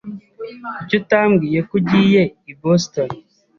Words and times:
Kuki 0.77 0.93
utambwiye 1.01 1.59
ko 1.67 1.73
ugiye 1.79 2.21
i 2.51 2.53
Boston? 2.61 3.09